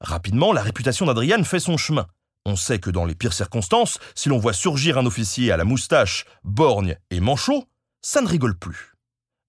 Rapidement, 0.00 0.52
la 0.52 0.62
réputation 0.62 1.04
d'Adrian 1.04 1.42
fait 1.42 1.58
son 1.58 1.76
chemin. 1.76 2.06
On 2.46 2.54
sait 2.54 2.78
que 2.78 2.90
dans 2.90 3.06
les 3.06 3.16
pires 3.16 3.32
circonstances, 3.32 3.98
si 4.14 4.28
l'on 4.28 4.38
voit 4.38 4.52
surgir 4.52 4.98
un 4.98 5.06
officier 5.06 5.50
à 5.50 5.56
la 5.56 5.64
moustache, 5.64 6.26
borgne 6.44 6.96
et 7.10 7.18
manchot, 7.18 7.64
ça 8.02 8.20
ne 8.20 8.28
rigole 8.28 8.56
plus. 8.56 8.93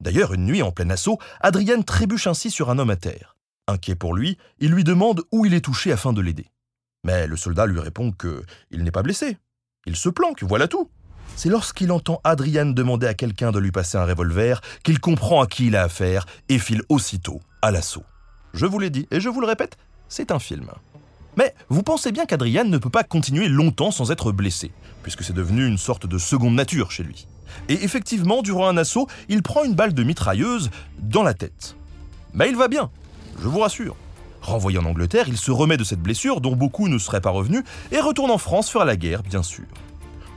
D'ailleurs, 0.05 0.35
une 0.35 0.45
nuit 0.45 0.61
en 0.61 0.71
plein 0.71 0.91
assaut, 0.91 1.17
Adrian 1.41 1.81
trébuche 1.81 2.27
ainsi 2.27 2.51
sur 2.51 2.69
un 2.69 2.77
homme 2.77 2.91
à 2.91 2.95
terre. 2.95 3.35
Inquiet 3.67 3.95
pour 3.95 4.13
lui, 4.13 4.37
il 4.59 4.69
lui 4.69 4.83
demande 4.83 5.23
où 5.31 5.47
il 5.47 5.55
est 5.55 5.65
touché 5.65 5.91
afin 5.91 6.13
de 6.13 6.21
l'aider. 6.21 6.45
Mais 7.03 7.25
le 7.25 7.35
soldat 7.35 7.65
lui 7.65 7.79
répond 7.79 8.11
que 8.11 8.43
il 8.69 8.83
n'est 8.83 8.91
pas 8.91 9.01
blessé. 9.01 9.39
Il 9.87 9.95
se 9.95 10.09
planque, 10.09 10.43
voilà 10.43 10.67
tout. 10.67 10.91
C'est 11.35 11.49
lorsqu'il 11.49 11.91
entend 11.91 12.21
Adrian 12.23 12.67
demander 12.67 13.07
à 13.07 13.15
quelqu'un 13.15 13.51
de 13.51 13.57
lui 13.57 13.71
passer 13.71 13.97
un 13.97 14.05
revolver 14.05 14.61
qu'il 14.83 14.99
comprend 14.99 15.41
à 15.41 15.47
qui 15.47 15.67
il 15.67 15.75
a 15.75 15.81
affaire 15.81 16.27
et 16.49 16.59
file 16.59 16.83
aussitôt 16.87 17.41
à 17.63 17.71
l'assaut. 17.71 18.05
Je 18.53 18.67
vous 18.67 18.77
l'ai 18.77 18.91
dit 18.91 19.07
et 19.09 19.19
je 19.19 19.29
vous 19.29 19.41
le 19.41 19.47
répète, 19.47 19.75
c'est 20.07 20.29
un 20.29 20.39
film. 20.39 20.69
Mais 21.37 21.53
vous 21.69 21.83
pensez 21.83 22.11
bien 22.11 22.25
qu'Adrian 22.25 22.65
ne 22.65 22.77
peut 22.77 22.89
pas 22.89 23.03
continuer 23.03 23.47
longtemps 23.47 23.91
sans 23.91 24.11
être 24.11 24.31
blessé, 24.31 24.71
puisque 25.03 25.23
c'est 25.23 25.33
devenu 25.33 25.67
une 25.67 25.77
sorte 25.77 26.05
de 26.05 26.17
seconde 26.17 26.55
nature 26.55 26.91
chez 26.91 27.03
lui. 27.03 27.27
Et 27.69 27.83
effectivement, 27.83 28.41
durant 28.41 28.67
un 28.67 28.77
assaut, 28.77 29.07
il 29.29 29.41
prend 29.41 29.63
une 29.63 29.75
balle 29.75 29.93
de 29.93 30.03
mitrailleuse 30.03 30.69
dans 30.99 31.23
la 31.23 31.33
tête. 31.33 31.75
Mais 32.33 32.49
il 32.49 32.55
va 32.55 32.67
bien, 32.67 32.89
je 33.41 33.47
vous 33.47 33.59
rassure. 33.59 33.95
Renvoyé 34.41 34.77
en 34.77 34.85
Angleterre, 34.85 35.27
il 35.27 35.37
se 35.37 35.51
remet 35.51 35.77
de 35.77 35.83
cette 35.83 36.01
blessure 36.01 36.39
dont 36.39 36.55
beaucoup 36.55 36.87
ne 36.87 36.99
seraient 36.99 37.21
pas 37.21 37.31
revenus 37.31 37.63
et 37.91 37.99
retourne 37.99 38.29
en 38.29 38.37
France 38.37 38.69
faire 38.69 38.85
la 38.85 38.95
guerre, 38.95 39.23
bien 39.23 39.41
sûr. 39.41 39.65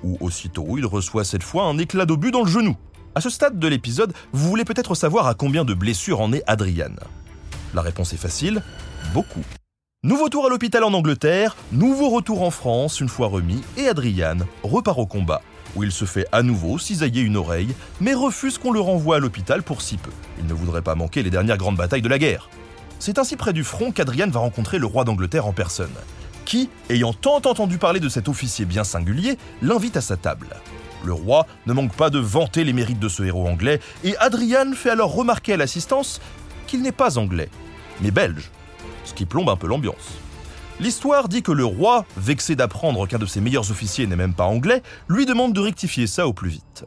Où 0.03 0.17
aussitôt, 0.21 0.79
il 0.79 0.87
reçoit 0.87 1.25
cette 1.25 1.43
fois 1.43 1.65
un 1.65 1.77
éclat 1.77 2.07
d'obus 2.07 2.31
dans 2.31 2.43
le 2.43 2.51
genou. 2.51 2.77
À 3.15 3.21
ce 3.21 3.31
stade 3.31 3.59
de 3.59 3.69
l'épisode, 3.69 4.15
vous 4.33 4.49
voulez 4.49 4.65
peut-être 4.65 4.95
savoir 4.95 5.27
à 5.27 5.35
combien 5.35 5.65
de 5.65 5.75
blessures 5.75 6.21
en 6.21 6.33
est 6.33 6.43
Adrian. 6.47 6.93
La 7.75 7.83
réponse 7.83 8.13
est 8.13 8.19
facile, 8.19 8.63
beaucoup. 9.13 9.45
Nouveau 10.05 10.29
tour 10.29 10.47
à 10.47 10.49
l'hôpital 10.49 10.85
en 10.85 10.93
Angleterre, 10.93 11.57
nouveau 11.73 12.09
retour 12.09 12.43
en 12.43 12.53
France 12.53 13.01
une 13.01 13.09
fois 13.09 13.27
remis, 13.27 13.65
et 13.77 13.89
Adrian 13.89 14.37
repart 14.63 14.97
au 14.97 15.07
combat, 15.07 15.43
où 15.75 15.83
il 15.83 15.91
se 15.91 16.05
fait 16.05 16.29
à 16.31 16.45
nouveau 16.45 16.79
cisailler 16.79 17.23
une 17.23 17.37
oreille, 17.37 17.75
mais 18.01 18.15
refuse 18.15 18.59
qu'on 18.59 18.71
le 18.71 18.79
renvoie 18.79 19.17
à 19.17 19.19
l'hôpital 19.19 19.65
pour 19.65 19.83
si 19.83 19.97
peu. 19.97 20.13
Il 20.39 20.47
ne 20.47 20.55
voudrait 20.55 20.83
pas 20.83 20.95
manquer 20.95 21.25
les 21.25 21.31
dernières 21.31 21.57
grandes 21.57 21.75
batailles 21.75 22.01
de 22.01 22.09
la 22.09 22.21
guerre. 22.21 22.49
C'est 23.01 23.19
ainsi 23.19 23.35
près 23.35 23.53
du 23.53 23.65
front 23.65 23.91
qu'Adrian 23.91 24.31
va 24.31 24.39
rencontrer 24.39 24.79
le 24.79 24.87
roi 24.87 25.03
d'Angleterre 25.03 25.47
en 25.47 25.53
personne, 25.53 25.91
qui, 26.45 26.71
ayant 26.91 27.13
tant 27.13 27.39
entendu 27.39 27.79
parler 27.79 27.99
de 27.99 28.09
cet 28.09 28.29
officier 28.29 28.67
bien 28.67 28.85
singulier, 28.85 29.37
l'invite 29.63 29.97
à 29.97 30.01
sa 30.01 30.17
table. 30.17 30.47
Le 31.05 31.13
roi 31.13 31.45
ne 31.67 31.73
manque 31.73 31.97
pas 31.97 32.11
de 32.11 32.21
vanter 32.21 32.63
les 32.63 32.73
mérites 32.73 33.01
de 33.01 33.09
ce 33.09 33.25
héros 33.25 33.49
anglais, 33.49 33.81
et 34.05 34.17
Adrian 34.19 34.75
fait 34.75 34.91
alors 34.91 35.13
remarquer 35.13 35.55
à 35.55 35.57
l'assistance 35.57 36.21
qu'il 36.69 36.83
n'est 36.83 36.93
pas 36.93 37.19
anglais, 37.19 37.49
mais 38.01 38.13
belge 38.13 38.53
ce 39.09 39.15
qui 39.15 39.27
plombe 39.27 39.49
un 39.49 39.57
peu 39.57 39.67
l'ambiance. 39.67 40.19
L'histoire 40.81 41.29
dit 41.29 41.43
que 41.43 41.51
le 41.51 41.65
roi, 41.65 42.07
vexé 42.17 42.55
d'apprendre 42.55 43.07
qu'un 43.09 43.19
de 43.19 43.27
ses 43.27 43.41
meilleurs 43.41 43.71
officiers 43.71 44.07
n'est 44.07 44.15
même 44.17 44.35
pas 44.35 44.45
anglais, 44.45 44.83
lui 45.09 45.27
demande 45.27 45.53
de 45.53 45.61
rectifier 45.61 46.07
ça 46.07 46.29
au 46.29 46.33
plus 46.33 46.51
vite. 46.51 46.85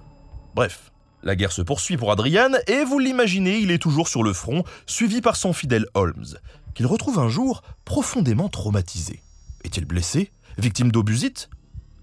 Bref, 0.55 0.91
la 1.23 1.35
guerre 1.35 1.51
se 1.51 1.61
poursuit 1.61 1.97
pour 1.97 2.11
Adrian 2.11 2.51
et 2.67 2.83
vous 2.85 2.99
l'imaginez, 2.99 3.57
il 3.57 3.71
est 3.71 3.81
toujours 3.81 4.07
sur 4.07 4.23
le 4.23 4.33
front, 4.33 4.63
suivi 4.85 5.19
par 5.19 5.35
son 5.35 5.51
fidèle 5.51 5.87
Holmes, 5.93 6.37
qu'il 6.73 6.85
retrouve 6.85 7.19
un 7.19 7.27
jour 7.27 7.63
profondément 7.83 8.47
traumatisé. 8.47 9.21
Est-il 9.63 9.85
blessé? 9.85 10.31
Victime 10.57 10.91
d'obusite 10.91 11.49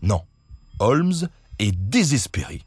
Non. 0.03 0.23
Holmes 0.79 1.29
est 1.59 1.73
désespéré. 1.73 2.63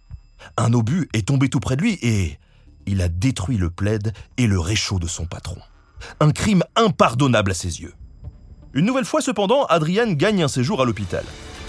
Un 0.57 0.73
obus 0.73 1.09
est 1.13 1.27
tombé 1.27 1.47
tout 1.49 1.59
près 1.59 1.75
de 1.75 1.81
lui 1.81 1.99
et 2.01 2.39
il 2.87 3.01
a 3.01 3.07
détruit 3.07 3.57
le 3.57 3.69
plaid 3.69 4.13
et 4.37 4.47
le 4.47 4.59
réchaud 4.59 4.99
de 4.99 5.07
son 5.07 5.25
patron. 5.25 5.61
Un 6.19 6.31
crime 6.31 6.63
impardonnable 6.75 7.51
à 7.51 7.53
ses 7.53 7.81
yeux. 7.81 7.93
Une 8.73 8.85
nouvelle 8.85 9.05
fois 9.05 9.21
cependant, 9.21 9.65
Adrian 9.65 10.11
gagne 10.11 10.43
un 10.43 10.47
séjour 10.47 10.81
à 10.81 10.85
l'hôpital. 10.85 11.23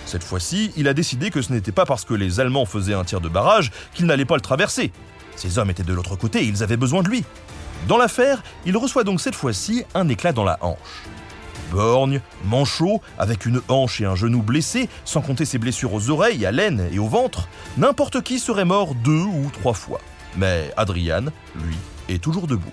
Cette 0.07 0.23
fois-ci, 0.25 0.73
il 0.77 0.89
a 0.89 0.95
décidé 0.95 1.31
que 1.31 1.43
ce 1.43 1.53
n'était 1.53 1.73
pas 1.73 1.87
parce 1.87 2.05
que 2.05 2.15
les 2.15 2.39
Allemands 2.39 2.67
faisaient 2.67 2.95
un 2.95 3.05
tir 3.05 3.21
de 3.21 3.29
barrage 3.29 3.71
qu'il 3.95 4.07
n'allait 4.07 4.25
pas 4.25 4.37
le 4.37 4.41
traverser. 4.41 4.93
Ces 5.37 5.59
hommes 5.59 5.71
étaient 5.71 5.83
de 5.83 5.93
l'autre 5.93 6.17
côté 6.17 6.45
ils 6.45 6.63
avaient 6.63 6.77
besoin 6.77 7.03
de 7.03 7.09
lui. 7.09 7.25
Dans 7.89 7.97
l'affaire, 7.97 8.43
il 8.65 8.77
reçoit 8.77 9.05
donc 9.05 9.21
cette 9.21 9.35
fois-ci 9.35 9.85
un 9.95 10.09
éclat 10.09 10.33
dans 10.33 10.45
la 10.45 10.59
hanche. 10.61 11.03
Borgne, 11.73 12.21
manchot, 12.45 13.01
avec 13.19 13.47
une 13.47 13.63
hanche 13.69 14.01
et 14.01 14.05
un 14.05 14.15
genou 14.15 14.43
blessé, 14.43 14.89
sans 15.05 15.23
compter 15.23 15.45
ses 15.45 15.59
blessures 15.59 15.95
aux 15.95 16.11
oreilles, 16.11 16.45
à 16.45 16.53
l'aine 16.53 16.87
et 16.93 16.99
au 16.99 17.09
ventre, 17.09 17.49
n'importe 17.79 18.23
qui 18.23 18.39
serait 18.39 18.67
mort 18.67 18.95
deux 18.95 19.25
ou 19.25 19.51
trois 19.53 19.73
fois. 19.73 20.01
Mais 20.37 20.71
Adrian, 20.77 21.25
lui, 21.57 21.77
est 22.09 22.23
toujours 22.23 22.47
debout. 22.47 22.73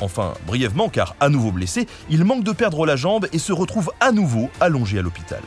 Enfin, 0.00 0.34
brièvement, 0.46 0.88
car 0.88 1.14
à 1.20 1.28
nouveau 1.28 1.52
blessé, 1.52 1.86
il 2.10 2.24
manque 2.24 2.44
de 2.44 2.52
perdre 2.52 2.84
la 2.86 2.96
jambe 2.96 3.28
et 3.32 3.38
se 3.38 3.52
retrouve 3.52 3.92
à 4.00 4.12
nouveau 4.12 4.50
allongé 4.60 4.98
à 4.98 5.02
l'hôpital. 5.02 5.42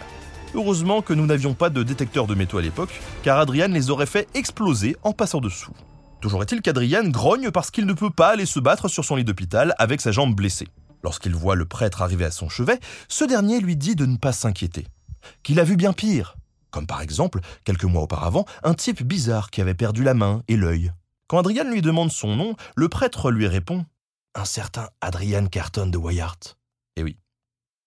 Heureusement 0.56 1.02
que 1.02 1.14
nous 1.14 1.26
n'avions 1.26 1.54
pas 1.54 1.70
de 1.70 1.84
détecteur 1.84 2.28
de 2.28 2.36
métaux 2.36 2.58
à 2.58 2.62
l'époque, 2.62 3.02
car 3.24 3.40
Adrian 3.40 3.68
les 3.68 3.90
aurait 3.90 4.06
fait 4.06 4.28
exploser 4.34 4.96
en 5.04 5.12
passant 5.12 5.42
dessous. 5.42 5.74
Toujours 6.22 6.42
est-il 6.42 6.62
qu'Adrian 6.62 7.10
grogne 7.10 7.52
parce 7.52 7.70
qu'il 7.70 7.86
ne 7.86 7.94
peut 7.94 8.10
pas 8.10 8.30
aller 8.30 8.46
se 8.46 8.60
battre 8.60 8.88
sur 8.88 9.06
son 9.06 9.18
lit 9.18 9.24
d'hôpital 9.24 9.76
avec 9.78 10.02
sa 10.02 10.12
jambe 10.12 10.34
blessée. 10.34 10.68
Lorsqu'il 11.04 11.36
voit 11.36 11.56
le 11.56 11.66
prêtre 11.66 12.02
arriver 12.02 12.26
à 12.26 12.32
son 12.32 12.50
chevet, 12.50 12.80
ce 13.08 13.24
dernier 13.24 13.60
lui 13.60 13.76
dit 13.76 13.96
de 13.96 14.06
ne 14.06 14.18
pas 14.18 14.32
s'inquiéter, 14.32 14.88
qu'il 15.44 15.60
a 15.60 15.64
vu 15.64 15.76
bien 15.76 15.94
pire, 15.94 16.36
comme 16.72 16.88
par 16.88 17.02
exemple, 17.02 17.40
quelques 17.64 17.84
mois 17.84 18.02
auparavant, 18.02 18.46
un 18.64 18.74
type 18.74 19.04
bizarre 19.04 19.52
qui 19.52 19.62
avait 19.62 19.74
perdu 19.74 20.04
la 20.04 20.14
main 20.14 20.42
et 20.48 20.58
l'œil. 20.58 20.92
Quand 21.28 21.40
Adrian 21.40 21.70
lui 21.70 21.82
demande 21.82 22.12
son 22.12 22.36
nom, 22.36 22.56
le 22.76 22.90
prêtre 22.90 23.32
lui 23.32 23.48
répond 23.48 23.86
un 24.38 24.46
certain 24.46 24.90
Adrian 25.02 25.48
Carton 25.48 25.88
de 25.88 25.98
Wyatt. 25.98 26.58
Eh 26.96 27.04
oui. 27.04 27.18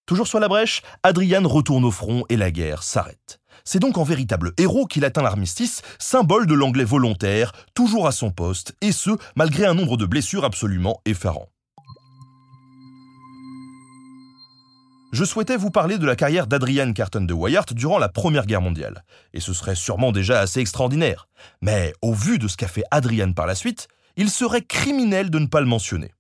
Toujours 0.06 0.26
sur 0.26 0.40
la 0.40 0.48
brèche, 0.48 0.82
Adrian 1.02 1.46
retourne 1.46 1.84
au 1.84 1.92
front 1.92 2.24
et 2.28 2.36
la 2.36 2.50
guerre 2.50 2.82
s'arrête. 2.82 3.40
C'est 3.64 3.78
donc 3.78 3.98
en 3.98 4.02
véritable 4.02 4.52
héros 4.58 4.86
qu'il 4.86 5.04
atteint 5.04 5.22
l'armistice, 5.22 5.82
symbole 5.98 6.46
de 6.46 6.54
l'anglais 6.54 6.84
volontaire, 6.84 7.52
toujours 7.74 8.08
à 8.08 8.12
son 8.12 8.32
poste, 8.32 8.74
et 8.80 8.90
ce, 8.90 9.10
malgré 9.36 9.66
un 9.66 9.74
nombre 9.74 9.96
de 9.96 10.06
blessures 10.06 10.44
absolument 10.44 11.00
effarant. 11.04 11.48
Je 15.12 15.24
souhaitais 15.24 15.56
vous 15.56 15.70
parler 15.70 15.98
de 15.98 16.06
la 16.06 16.16
carrière 16.16 16.46
d'Adrian 16.46 16.92
Carton 16.92 17.22
de 17.22 17.34
Wyatt 17.34 17.72
durant 17.72 17.98
la 17.98 18.08
Première 18.08 18.46
Guerre 18.46 18.62
mondiale, 18.62 19.04
et 19.32 19.40
ce 19.40 19.52
serait 19.52 19.74
sûrement 19.74 20.12
déjà 20.12 20.40
assez 20.40 20.60
extraordinaire. 20.60 21.28
Mais 21.60 21.92
au 22.00 22.14
vu 22.14 22.38
de 22.38 22.48
ce 22.48 22.56
qu'a 22.56 22.68
fait 22.68 22.84
Adrian 22.90 23.32
par 23.32 23.46
la 23.46 23.54
suite, 23.54 23.88
il 24.16 24.30
serait 24.30 24.62
criminel 24.62 25.30
de 25.30 25.38
ne 25.38 25.46
pas 25.46 25.60
le 25.60 25.66
mentionner. 25.66 26.12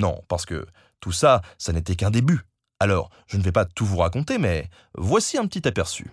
Non, 0.00 0.20
parce 0.28 0.46
que 0.46 0.64
tout 1.00 1.10
ça, 1.10 1.42
ça 1.58 1.72
n'était 1.72 1.96
qu'un 1.96 2.10
début. 2.10 2.42
Alors, 2.78 3.10
je 3.26 3.36
ne 3.36 3.42
vais 3.42 3.50
pas 3.50 3.64
tout 3.64 3.84
vous 3.84 3.96
raconter, 3.96 4.38
mais 4.38 4.70
voici 4.96 5.38
un 5.38 5.46
petit 5.46 5.66
aperçu. 5.66 6.06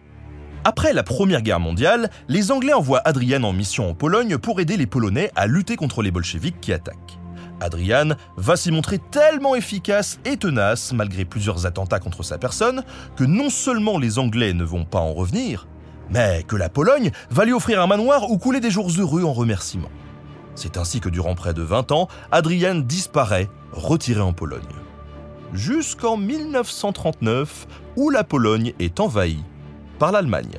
Après 0.63 0.91
la 0.91 1.03
Première 1.03 1.43
Guerre 1.43 1.59
mondiale, 1.59 2.09
les 2.27 2.51
Anglais 2.51 2.73
envoient 2.73 3.03
Adrian 3.05 3.43
en 3.43 3.53
mission 3.53 3.87
en 3.87 3.93
Pologne 3.93 4.39
pour 4.39 4.59
aider 4.59 4.75
les 4.75 4.87
Polonais 4.87 5.29
à 5.35 5.45
lutter 5.45 5.75
contre 5.75 6.01
les 6.01 6.09
bolcheviks 6.09 6.59
qui 6.59 6.73
attaquent. 6.73 7.19
Adrian 7.61 8.15
va 8.37 8.55
s'y 8.55 8.71
montrer 8.71 8.97
tellement 9.11 9.53
efficace 9.53 10.19
et 10.25 10.37
tenace, 10.37 10.91
malgré 10.91 11.23
plusieurs 11.23 11.67
attentats 11.67 11.99
contre 11.99 12.23
sa 12.23 12.39
personne, 12.39 12.83
que 13.15 13.23
non 13.23 13.51
seulement 13.51 13.99
les 13.99 14.17
Anglais 14.17 14.53
ne 14.53 14.63
vont 14.63 14.85
pas 14.85 14.99
en 14.99 15.13
revenir, 15.13 15.67
mais 16.09 16.41
que 16.41 16.55
la 16.55 16.69
Pologne 16.69 17.11
va 17.29 17.45
lui 17.45 17.53
offrir 17.53 17.79
un 17.79 17.87
manoir 17.87 18.31
où 18.31 18.39
couler 18.39 18.59
des 18.59 18.71
jours 18.71 18.89
heureux 18.97 19.23
en 19.23 19.33
remerciement. 19.33 19.91
C'est 20.55 20.77
ainsi 20.77 20.99
que 21.01 21.09
durant 21.09 21.35
près 21.35 21.53
de 21.53 21.61
20 21.61 21.91
ans, 21.91 22.07
Adrian 22.31 22.75
disparaît, 22.75 23.49
retiré 23.71 24.21
en 24.21 24.33
Pologne. 24.33 24.61
Jusqu'en 25.53 26.17
1939, 26.17 27.67
où 27.97 28.09
la 28.09 28.23
Pologne 28.23 28.73
est 28.79 28.99
envahie 28.99 29.43
par 29.99 30.11
l'Allemagne. 30.11 30.57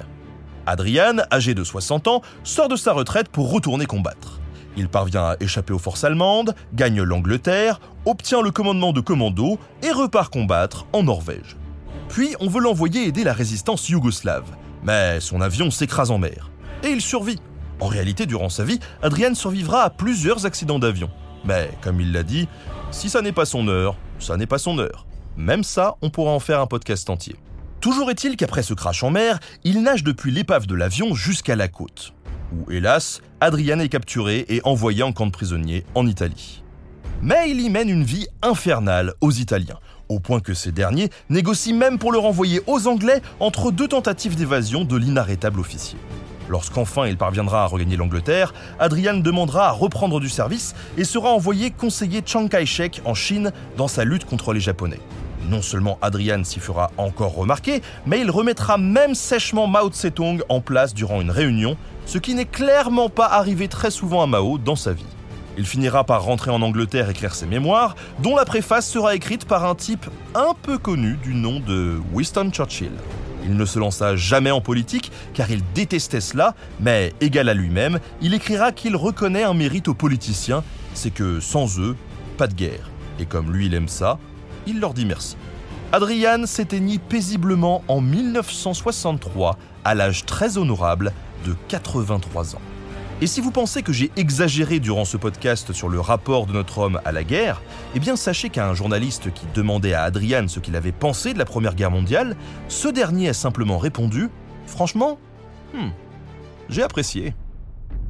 Adrian, 0.66 1.18
âgé 1.32 1.54
de 1.54 1.64
60 1.64 2.08
ans, 2.08 2.22
sort 2.44 2.68
de 2.68 2.76
sa 2.76 2.92
retraite 2.92 3.28
pour 3.28 3.52
retourner 3.52 3.86
combattre. 3.86 4.40
Il 4.76 4.88
parvient 4.88 5.24
à 5.24 5.36
échapper 5.40 5.72
aux 5.72 5.78
forces 5.78 6.04
allemandes, 6.04 6.54
gagne 6.74 7.02
l'Angleterre, 7.02 7.80
obtient 8.04 8.42
le 8.42 8.50
commandement 8.50 8.92
de 8.92 9.00
commando 9.00 9.58
et 9.82 9.90
repart 9.90 10.32
combattre 10.32 10.86
en 10.92 11.02
Norvège. 11.02 11.56
Puis 12.08 12.34
on 12.40 12.48
veut 12.48 12.60
l'envoyer 12.60 13.06
aider 13.06 13.24
la 13.24 13.32
résistance 13.32 13.88
yougoslave, 13.88 14.44
mais 14.82 15.20
son 15.20 15.40
avion 15.40 15.70
s'écrase 15.70 16.10
en 16.10 16.18
mer. 16.18 16.50
Et 16.82 16.88
il 16.88 17.00
survit, 17.00 17.40
en 17.80 17.86
réalité, 17.86 18.26
durant 18.26 18.48
sa 18.48 18.64
vie, 18.64 18.80
Adrian 19.02 19.34
survivra 19.34 19.82
à 19.82 19.90
plusieurs 19.90 20.46
accidents 20.46 20.78
d'avion. 20.78 21.10
Mais, 21.44 21.70
comme 21.82 22.00
il 22.00 22.12
l'a 22.12 22.22
dit, 22.22 22.48
si 22.90 23.10
ça 23.10 23.22
n'est 23.22 23.32
pas 23.32 23.44
son 23.44 23.68
heure, 23.68 23.96
ça 24.18 24.36
n'est 24.36 24.46
pas 24.46 24.58
son 24.58 24.78
heure. 24.78 25.06
Même 25.36 25.64
ça, 25.64 25.96
on 26.00 26.10
pourra 26.10 26.32
en 26.32 26.40
faire 26.40 26.60
un 26.60 26.66
podcast 26.66 27.10
entier. 27.10 27.36
Toujours 27.80 28.10
est-il 28.10 28.36
qu'après 28.36 28.62
ce 28.62 28.74
crash 28.74 29.02
en 29.02 29.10
mer, 29.10 29.38
il 29.62 29.82
nage 29.82 30.02
depuis 30.02 30.32
l'épave 30.32 30.66
de 30.66 30.74
l'avion 30.74 31.14
jusqu'à 31.14 31.56
la 31.56 31.68
côte, 31.68 32.14
où, 32.52 32.70
hélas, 32.70 33.20
Adrian 33.40 33.78
est 33.78 33.90
capturé 33.90 34.46
et 34.48 34.60
envoyé 34.64 35.02
en 35.02 35.12
camp 35.12 35.26
de 35.26 35.30
prisonniers 35.30 35.84
en 35.94 36.06
Italie. 36.06 36.62
Mais 37.22 37.50
il 37.50 37.60
y 37.60 37.68
mène 37.68 37.90
une 37.90 38.04
vie 38.04 38.26
infernale 38.42 39.12
aux 39.20 39.30
Italiens, 39.30 39.78
au 40.08 40.20
point 40.20 40.40
que 40.40 40.54
ces 40.54 40.72
derniers 40.72 41.10
négocient 41.28 41.76
même 41.76 41.98
pour 41.98 42.12
le 42.12 42.18
renvoyer 42.18 42.62
aux 42.66 42.88
Anglais 42.88 43.20
entre 43.40 43.70
deux 43.70 43.88
tentatives 43.88 44.36
d'évasion 44.36 44.84
de 44.84 44.96
l'inarrêtable 44.96 45.60
officier. 45.60 45.98
Lorsqu'enfin 46.48 47.06
il 47.06 47.16
parviendra 47.16 47.64
à 47.64 47.66
regagner 47.66 47.96
l'Angleterre, 47.96 48.54
Adrian 48.78 49.14
demandera 49.14 49.68
à 49.68 49.72
reprendre 49.72 50.20
du 50.20 50.28
service 50.28 50.74
et 50.96 51.04
sera 51.04 51.30
envoyé 51.30 51.70
conseiller 51.70 52.22
Chiang 52.24 52.48
Kai-shek 52.48 53.02
en 53.04 53.14
Chine 53.14 53.52
dans 53.76 53.88
sa 53.88 54.04
lutte 54.04 54.24
contre 54.24 54.52
les 54.52 54.60
Japonais. 54.60 55.00
Non 55.48 55.62
seulement 55.62 55.98
Adrian 56.02 56.42
s'y 56.44 56.60
fera 56.60 56.90
encore 56.96 57.34
remarquer, 57.34 57.82
mais 58.04 58.20
il 58.20 58.30
remettra 58.30 58.78
même 58.78 59.14
sèchement 59.14 59.66
Mao 59.66 59.90
Tse-tung 59.90 60.42
en 60.48 60.60
place 60.60 60.94
durant 60.94 61.20
une 61.20 61.30
réunion, 61.30 61.76
ce 62.04 62.18
qui 62.18 62.34
n'est 62.34 62.46
clairement 62.46 63.08
pas 63.08 63.26
arrivé 63.26 63.68
très 63.68 63.90
souvent 63.90 64.22
à 64.22 64.26
Mao 64.26 64.58
dans 64.58 64.76
sa 64.76 64.92
vie. 64.92 65.04
Il 65.58 65.64
finira 65.64 66.04
par 66.04 66.22
rentrer 66.22 66.50
en 66.50 66.60
Angleterre 66.62 67.08
écrire 67.08 67.34
ses 67.34 67.46
mémoires, 67.46 67.94
dont 68.22 68.36
la 68.36 68.44
préface 68.44 68.88
sera 68.88 69.14
écrite 69.14 69.46
par 69.46 69.64
un 69.64 69.74
type 69.74 70.06
un 70.34 70.52
peu 70.62 70.78
connu 70.78 71.16
du 71.22 71.34
nom 71.34 71.60
de 71.60 71.98
Winston 72.12 72.50
Churchill. 72.52 72.92
Il 73.46 73.56
ne 73.56 73.64
se 73.64 73.78
lança 73.78 74.16
jamais 74.16 74.50
en 74.50 74.60
politique 74.60 75.12
car 75.32 75.50
il 75.50 75.62
détestait 75.74 76.20
cela, 76.20 76.54
mais 76.80 77.12
égal 77.20 77.48
à 77.48 77.54
lui-même, 77.54 78.00
il 78.20 78.34
écrira 78.34 78.72
qu'il 78.72 78.96
reconnaît 78.96 79.44
un 79.44 79.54
mérite 79.54 79.88
aux 79.88 79.94
politiciens, 79.94 80.64
c'est 80.94 81.12
que 81.12 81.40
sans 81.40 81.78
eux, 81.78 81.96
pas 82.36 82.48
de 82.48 82.54
guerre. 82.54 82.90
Et 83.20 83.24
comme 83.24 83.52
lui 83.52 83.66
il 83.66 83.74
aime 83.74 83.88
ça, 83.88 84.18
il 84.66 84.80
leur 84.80 84.94
dit 84.94 85.06
merci. 85.06 85.36
Adrian 85.92 86.46
s'éteignit 86.46 87.00
paisiblement 87.00 87.84
en 87.86 88.00
1963 88.00 89.56
à 89.84 89.94
l'âge 89.94 90.26
très 90.26 90.58
honorable 90.58 91.12
de 91.44 91.54
83 91.68 92.56
ans. 92.56 92.60
Et 93.22 93.26
si 93.26 93.40
vous 93.40 93.50
pensez 93.50 93.82
que 93.82 93.94
j'ai 93.94 94.12
exagéré 94.16 94.78
durant 94.78 95.06
ce 95.06 95.16
podcast 95.16 95.72
sur 95.72 95.88
le 95.88 96.00
rapport 96.00 96.44
de 96.44 96.52
notre 96.52 96.76
homme 96.78 97.00
à 97.06 97.12
la 97.12 97.24
guerre, 97.24 97.62
eh 97.94 97.98
bien 97.98 98.14
sachez 98.14 98.50
qu'à 98.50 98.68
un 98.68 98.74
journaliste 98.74 99.32
qui 99.32 99.46
demandait 99.54 99.94
à 99.94 100.02
Adrian 100.02 100.48
ce 100.48 100.60
qu'il 100.60 100.76
avait 100.76 100.92
pensé 100.92 101.32
de 101.32 101.38
la 101.38 101.46
Première 101.46 101.74
Guerre 101.74 101.90
mondiale, 101.90 102.36
ce 102.68 102.88
dernier 102.88 103.30
a 103.30 103.34
simplement 103.34 103.78
répondu 103.78 104.28
Franchement, 104.66 105.18
hmm, 105.72 105.88
j'ai 106.68 106.82
apprécié. 106.82 107.34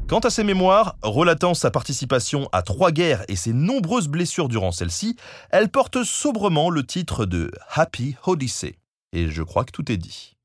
Quant 0.09 0.19
à 0.19 0.31
ses 0.31 0.43
mémoires, 0.43 0.97
relatant 1.03 1.55
sa 1.55 1.71
participation 1.71 2.49
à 2.51 2.63
trois 2.63 2.91
guerres 2.91 3.25
et 3.29 3.37
ses 3.37 3.53
nombreuses 3.53 4.09
blessures 4.09 4.49
durant 4.49 4.73
celle-ci, 4.73 5.17
elle 5.51 5.69
porte 5.69 6.03
sobrement 6.03 6.69
le 6.69 6.85
titre 6.85 7.27
de 7.27 7.53
Happy 7.75 8.17
Odyssey. 8.27 8.77
Et 9.13 9.29
je 9.29 9.43
crois 9.45 9.65
que 9.65 9.73
tout 9.73 9.91
est 9.93 9.97
dit. 9.99 10.36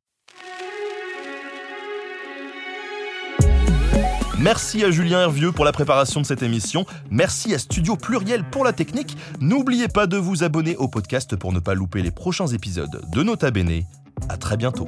Merci 4.41 4.83
à 4.83 4.89
Julien 4.89 5.21
Hervieux 5.21 5.51
pour 5.51 5.65
la 5.65 5.71
préparation 5.71 6.19
de 6.19 6.25
cette 6.25 6.41
émission. 6.41 6.87
Merci 7.11 7.53
à 7.53 7.59
Studio 7.59 7.95
Pluriel 7.95 8.43
pour 8.43 8.63
la 8.63 8.73
technique. 8.73 9.15
N'oubliez 9.39 9.87
pas 9.87 10.07
de 10.07 10.17
vous 10.17 10.43
abonner 10.43 10.75
au 10.77 10.87
podcast 10.87 11.35
pour 11.35 11.53
ne 11.53 11.59
pas 11.59 11.75
louper 11.75 12.01
les 12.01 12.09
prochains 12.09 12.47
épisodes 12.47 13.03
de 13.13 13.21
Nota 13.21 13.51
Bene. 13.51 13.83
À 14.29 14.37
très 14.37 14.57
bientôt. 14.57 14.87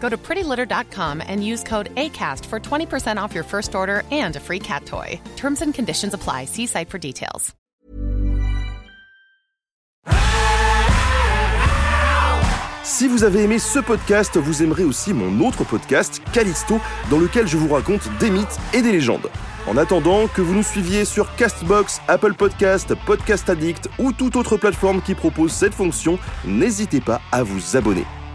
Go 0.00 0.08
to 0.08 0.16
prettylitter.com 0.16 1.20
and 1.26 1.44
use 1.44 1.64
code 1.64 1.94
ACAST 1.96 2.46
for 2.46 2.60
20% 2.60 3.16
off 3.20 3.34
your 3.34 3.44
first 3.44 3.74
order 3.74 4.02
and 4.12 4.36
a 4.36 4.40
free 4.40 4.60
cat 4.60 4.86
toy. 4.86 5.20
Terms 5.36 5.62
and 5.62 5.74
conditions 5.74 6.14
apply. 6.14 6.44
See 6.44 6.66
site 6.66 6.88
for 6.88 6.98
details. 6.98 7.54
Si 12.88 13.08
vous 13.08 13.24
avez 13.24 13.42
aimé 13.42 13.58
ce 13.58 13.80
podcast, 13.80 14.38
vous 14.38 14.62
aimerez 14.62 14.84
aussi 14.84 15.12
mon 15.12 15.44
autre 15.46 15.64
podcast, 15.64 16.22
Callisto, 16.32 16.80
dans 17.10 17.18
lequel 17.18 17.48
je 17.48 17.56
vous 17.56 17.74
raconte 17.74 18.08
des 18.20 18.30
mythes 18.30 18.58
et 18.72 18.80
des 18.80 18.92
légendes. 18.92 19.28
En 19.66 19.76
attendant 19.76 20.28
que 20.28 20.40
vous 20.40 20.54
nous 20.54 20.62
suiviez 20.62 21.04
sur 21.04 21.34
Castbox, 21.34 22.00
Apple 22.06 22.34
Podcast, 22.34 22.94
Podcast 23.04 23.50
Addict 23.50 23.90
ou 23.98 24.12
toute 24.12 24.36
autre 24.36 24.56
plateforme 24.56 25.02
qui 25.02 25.16
propose 25.16 25.50
cette 25.50 25.74
fonction, 25.74 26.18
n'hésitez 26.44 27.00
pas 27.00 27.20
à 27.32 27.42
vous 27.42 27.76
abonner. 27.76 28.04